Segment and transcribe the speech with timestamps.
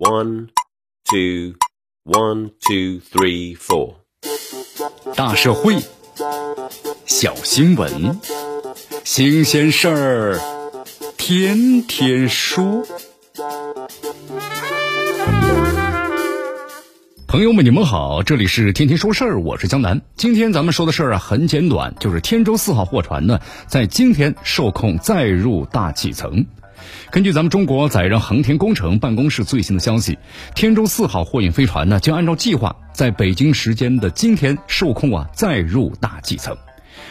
[0.00, 0.48] One,
[1.04, 1.56] two,
[2.04, 3.96] one, two, three, four。
[5.14, 5.76] 大社会，
[7.04, 8.18] 小新闻，
[9.04, 10.40] 新鲜事儿，
[11.18, 12.82] 天天说。
[17.26, 20.00] 朋友们，你们好，这里是天天说事儿，我是江南。
[20.16, 26.46] 今天咱们说的事儿啊，很简短，就是天舟四号货船呢，在今天受控载入大气层。
[27.10, 30.18] 根据咱们中国载人航天工程办公室最新的消息，
[30.54, 36.56] 天舟四号货运飞船呢，将按照计划在北京时间的今天受控啊，载入大气层。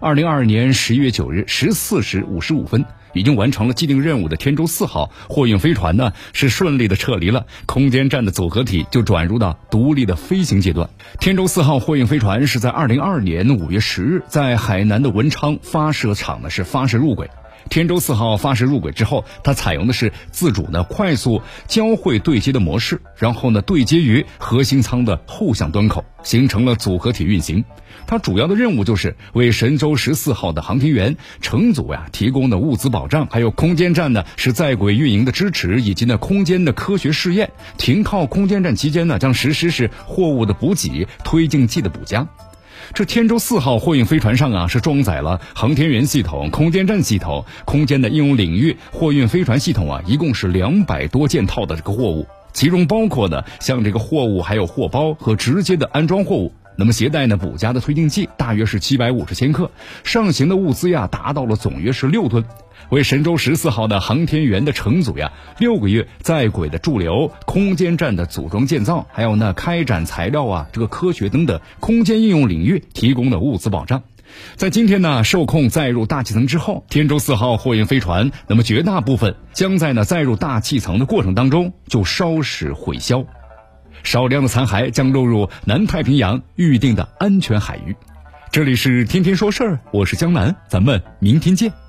[0.00, 2.84] 二零二二年十一月九日十四时五十五分，
[3.14, 10.88] 已经完成了既定任务的天舟四号货运飞船呢，是顺利的撤离了空间站的组合体，就转入到独立的飞行阶段。
[11.20, 17.30] 天舟四号货运飞船是在二零二二年五月十日，在海南的文昌发射场呢是发射入轨。
[17.70, 27.64] 天舟四号发射入轨之后，它采用的是自主的快速交会对接的模式，然后呢对接于核心舱的后向端口，形成了组合体运行。
[28.06, 37.50] 它主要的任务就是为神舟十四号的航天员乘组呀提供的物资保障，还有空间站呢是在轨运营的支持，以及呢空间的科学试验。
[37.78, 42.26] 停靠空间站期间呢，将实施是货物的补给、推进剂的补加。
[42.94, 56.52] 这天舟四号货运飞船上啊，是装载了航天员系统、空间站系统、空间的应用领域货运飞船系统啊，一共是两百多件套的这个货物，其中包括呢像这个货物还有货包和直接的安装货物。
[56.76, 59.70] 那么携带呢补加的推进剂大约是七百五十千克，
[60.04, 62.44] 上行的物资呀达到了总约是六吨。
[62.88, 74.02] 为神舟十四号的航天员的乘组呀，六个月在轨的驻留、空间站的组装建造，还有呢开展材料啊、这个科学等等空间应用领域提供的物资保障。
[74.56, 83.24] 在今天呢受控载入大气层之后，天舟四号货运飞船，那么绝大部分将在呢载入大气层的过程当中就烧蚀毁消，
[84.02, 87.96] 少量的残骸将落入南太平洋预定的安全海域。
[88.50, 91.81] 这里是天天说事儿，我是江南，咱们明天见。